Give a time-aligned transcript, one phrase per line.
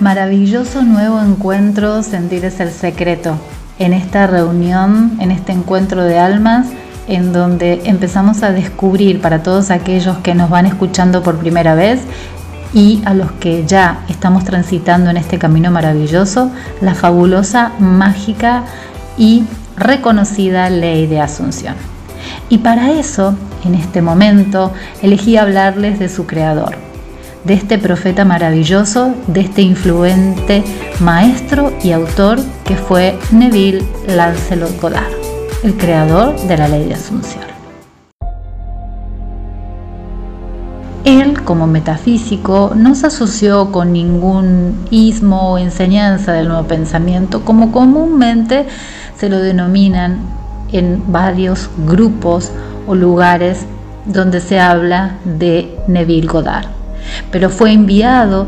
[0.00, 3.36] Maravilloso nuevo encuentro, sentir es el secreto.
[3.80, 6.68] En esta reunión, en este encuentro de almas,
[7.08, 12.00] en donde empezamos a descubrir para todos aquellos que nos van escuchando por primera vez
[12.72, 18.62] y a los que ya estamos transitando en este camino maravilloso, la fabulosa, mágica
[19.16, 21.74] y reconocida ley de Asunción.
[22.48, 23.34] Y para eso,
[23.64, 24.72] en este momento,
[25.02, 26.76] elegí hablarles de su creador,
[27.44, 30.64] de este profeta maravilloso, de este influente
[31.00, 35.12] maestro y autor que fue Neville Lancelot Goddard,
[35.62, 37.48] el creador de la ley de Asunción.
[41.04, 47.72] Él, como metafísico, no se asoció con ningún ismo o enseñanza del nuevo pensamiento, como
[47.72, 48.66] comúnmente
[49.16, 50.18] se lo denominan
[50.70, 52.50] en varios grupos
[52.86, 53.64] o lugares
[54.04, 56.66] donde se habla de Neville Goddard,
[57.30, 58.46] pero fue enviado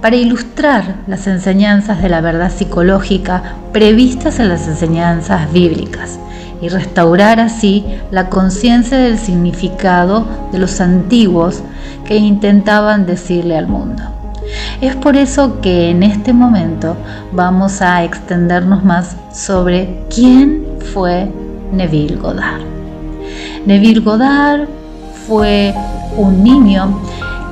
[0.00, 6.18] para ilustrar las enseñanzas de la verdad psicológica previstas en las enseñanzas bíblicas
[6.60, 11.62] y restaurar así la conciencia del significado de los antiguos
[12.04, 14.02] que intentaban decirle al mundo.
[14.80, 16.96] Es por eso que en este momento
[17.32, 21.30] vamos a extendernos más sobre quién fue
[21.72, 22.60] Neville Goddard.
[23.66, 24.68] Neville Goddard
[25.26, 25.74] fue
[26.16, 27.00] un niño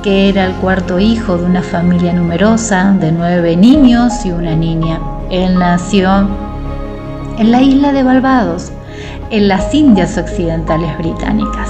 [0.03, 4.99] que era el cuarto hijo de una familia numerosa de nueve niños y una niña.
[5.31, 6.27] Él nació
[7.39, 8.73] en la isla de Barbados,
[9.31, 11.69] en las Indias Occidentales Británicas.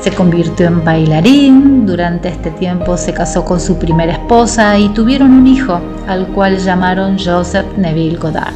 [0.00, 5.32] Se convirtió en bailarín, durante este tiempo se casó con su primera esposa y tuvieron
[5.32, 8.54] un hijo, al cual llamaron Joseph Neville Goddard.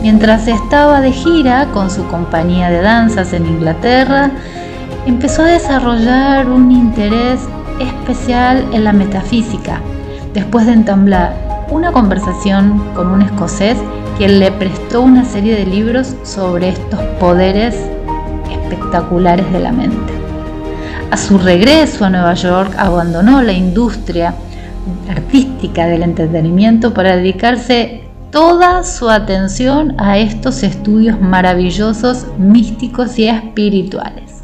[0.00, 4.30] Mientras estaba de gira con su compañía de danzas en Inglaterra,
[5.04, 7.40] empezó a desarrollar un interés
[7.80, 9.80] especial en la metafísica,
[10.34, 13.76] después de entablar una conversación con un escocés
[14.16, 17.74] quien le prestó una serie de libros sobre estos poderes
[18.50, 20.12] espectaculares de la mente.
[21.10, 24.34] A su regreso a Nueva York abandonó la industria
[25.08, 34.42] artística del entretenimiento para dedicarse toda su atención a estos estudios maravillosos, místicos y espirituales.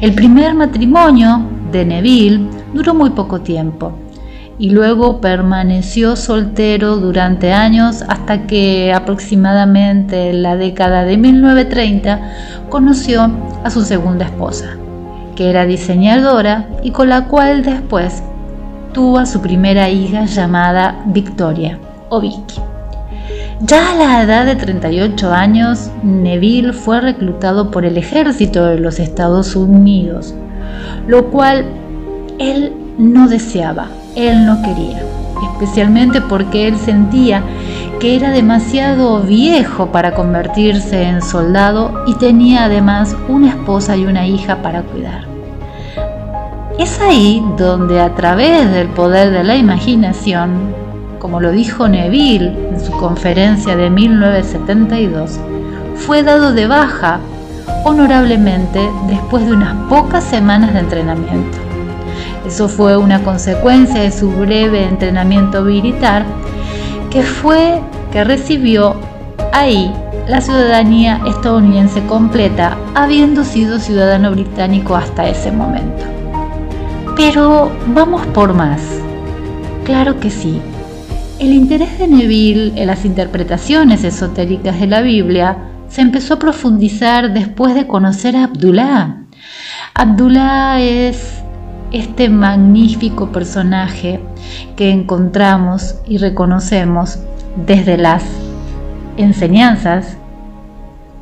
[0.00, 1.42] El primer matrimonio
[1.76, 3.92] de Neville duró muy poco tiempo
[4.58, 12.20] y luego permaneció soltero durante años hasta que aproximadamente en la década de 1930
[12.70, 13.30] conoció
[13.64, 14.76] a su segunda esposa,
[15.34, 18.22] que era diseñadora y con la cual después
[18.94, 21.78] tuvo a su primera hija llamada Victoria
[22.08, 22.60] o Vicky.
[23.60, 28.98] Ya a la edad de 38 años, Neville fue reclutado por el ejército de los
[28.98, 30.34] Estados Unidos,
[31.06, 31.64] lo cual
[32.38, 35.02] él no deseaba él no quería,
[35.52, 37.42] especialmente porque él sentía
[38.00, 44.26] que era demasiado viejo para convertirse en soldado y tenía además una esposa y una
[44.26, 45.26] hija para cuidar.
[46.78, 50.74] Es ahí donde a través del poder de la imaginación,
[51.18, 55.38] como lo dijo Neville en su conferencia de 1972,
[55.94, 57.20] fue dado de baja
[57.84, 61.58] honorablemente después de unas pocas semanas de entrenamiento.
[62.46, 66.24] Eso fue una consecuencia de su breve entrenamiento militar
[67.10, 67.80] que fue
[68.12, 68.96] que recibió
[69.52, 69.92] ahí
[70.28, 76.04] la ciudadanía estadounidense completa, habiendo sido ciudadano británico hasta ese momento.
[77.16, 78.80] Pero vamos por más.
[79.84, 80.60] Claro que sí.
[81.38, 85.56] El interés de Neville en las interpretaciones esotéricas de la Biblia
[85.88, 89.22] se empezó a profundizar después de conocer a Abdullah.
[89.94, 91.42] Abdullah es
[91.92, 94.20] este magnífico personaje
[94.76, 97.18] que encontramos y reconocemos
[97.66, 98.24] desde las
[99.16, 100.16] enseñanzas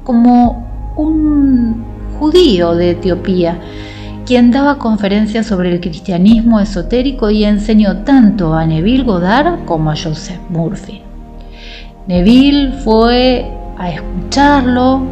[0.02, 1.84] como un
[2.19, 3.58] judío de Etiopía,
[4.26, 9.96] quien daba conferencias sobre el cristianismo esotérico y enseñó tanto a Neville Goddard como a
[9.96, 11.02] Joseph Murphy.
[12.06, 15.03] Neville fue a escucharlo,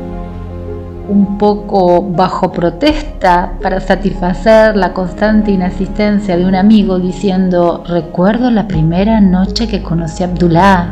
[1.08, 8.68] un poco bajo protesta para satisfacer la constante inasistencia de un amigo diciendo, recuerdo la
[8.68, 10.90] primera noche que conocí a Abdullah.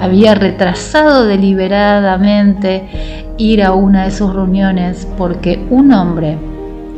[0.00, 2.88] Había retrasado deliberadamente
[3.38, 6.38] ir a una de sus reuniones porque un hombre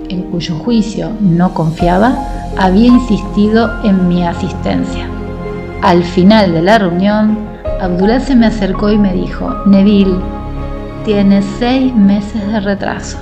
[0.08, 2.16] en cuyo juicio no confiaba
[2.56, 5.06] había insistido en mi asistencia.
[5.82, 7.38] Al final de la reunión,
[7.80, 10.18] Abdullah se me acercó y me dijo, Neville,
[11.04, 13.18] tiene seis meses de retraso.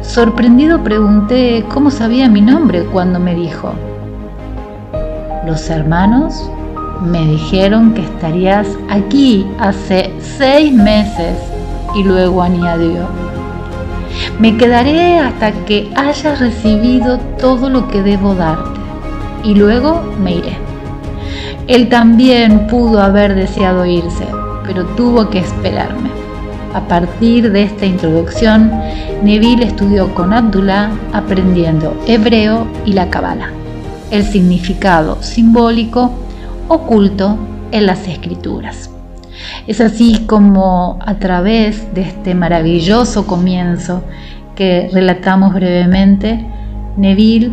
[0.00, 3.74] Sorprendido pregunté cómo sabía mi nombre cuando me dijo,
[5.46, 6.50] Los hermanos
[7.02, 11.36] me dijeron que estarías aquí hace seis meses
[11.94, 13.06] y luego añadió,
[14.40, 18.80] me quedaré hasta que hayas recibido todo lo que debo darte
[19.44, 20.65] y luego me iré.
[21.68, 24.24] Él también pudo haber deseado irse,
[24.64, 26.10] pero tuvo que esperarme.
[26.74, 28.70] A partir de esta introducción,
[29.22, 33.50] Neville estudió con Abdullah aprendiendo hebreo y la Kabbalah,
[34.12, 36.12] el significado simbólico
[36.68, 37.36] oculto
[37.72, 38.90] en las escrituras.
[39.66, 44.04] Es así como a través de este maravilloso comienzo
[44.54, 46.46] que relatamos brevemente,
[46.96, 47.50] Neville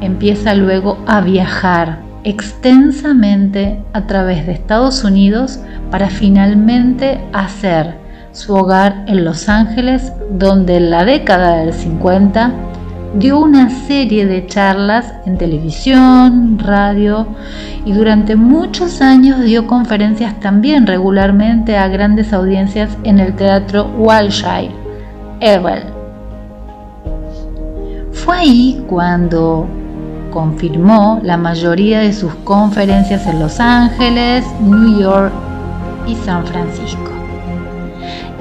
[0.00, 5.60] empieza luego a viajar extensamente a través de Estados Unidos
[5.90, 7.96] para finalmente hacer
[8.32, 12.52] su hogar en Los Ángeles, donde en la década del 50
[13.14, 17.26] dio una serie de charlas en televisión, radio
[17.84, 24.70] y durante muchos años dio conferencias también regularmente a grandes audiencias en el teatro Wilshire,
[25.40, 25.84] Ewell.
[28.12, 29.68] Fue ahí cuando
[30.32, 35.32] confirmó la mayoría de sus conferencias en Los Ángeles, New York
[36.08, 37.12] y San Francisco.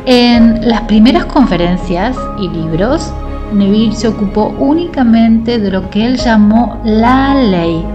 [0.08, 3.14] En las primeras conferencias y libros,
[3.54, 7.86] Neville se ocupó únicamente de lo que él llamó la ley,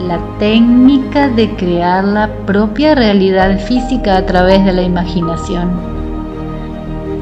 [0.00, 5.70] la técnica de crear la propia realidad física a través de la imaginación.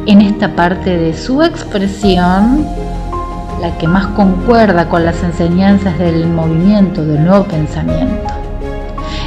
[0.06, 2.66] En esta parte de su expresión,
[3.60, 8.34] la que más concuerda con las enseñanzas del movimiento del nuevo pensamiento.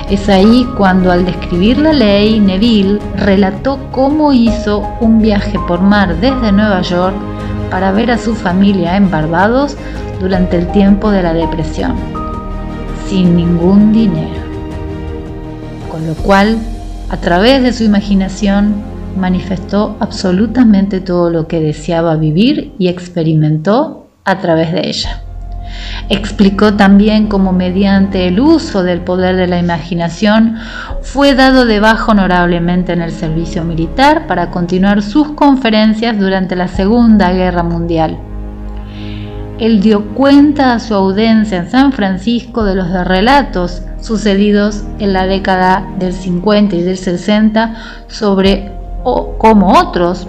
[0.09, 6.15] Es ahí cuando al describir la ley, Neville relató cómo hizo un viaje por mar
[6.21, 7.15] desde Nueva York
[7.69, 9.75] para ver a su familia en Barbados
[10.21, 11.95] durante el tiempo de la depresión,
[13.09, 14.41] sin ningún dinero.
[15.91, 16.57] Con lo cual,
[17.09, 18.75] a través de su imaginación,
[19.17, 25.21] manifestó absolutamente todo lo que deseaba vivir y experimentó a través de ella.
[26.09, 30.57] Explicó también cómo mediante el uso del poder de la imaginación
[31.01, 36.67] fue dado de baja honorablemente en el servicio militar para continuar sus conferencias durante la
[36.67, 38.17] Segunda Guerra Mundial.
[39.59, 45.25] Él dio cuenta a su audiencia en San Francisco de los relatos sucedidos en la
[45.25, 47.75] década del 50 y del 60
[48.07, 48.71] sobre
[49.03, 50.27] cómo otros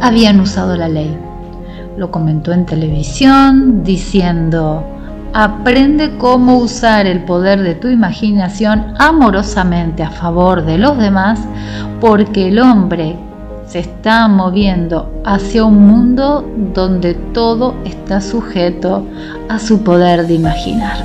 [0.00, 1.25] habían usado la ley
[1.96, 4.84] lo comentó en televisión diciendo,
[5.32, 11.40] aprende cómo usar el poder de tu imaginación amorosamente a favor de los demás,
[12.00, 13.16] porque el hombre
[13.66, 19.06] se está moviendo hacia un mundo donde todo está sujeto
[19.48, 21.04] a su poder de imaginar.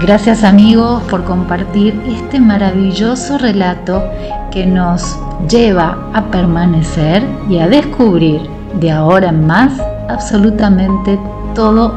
[0.00, 4.02] Gracias amigos por compartir este maravilloso relato
[4.50, 5.18] que nos
[5.48, 9.72] lleva a permanecer y a descubrir de ahora en más
[10.08, 11.18] absolutamente
[11.54, 11.92] todos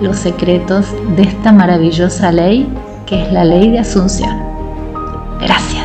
[0.00, 0.86] los secretos
[1.16, 2.68] de esta maravillosa ley
[3.06, 4.36] que es la ley de Asunción.
[5.40, 5.77] Gracias.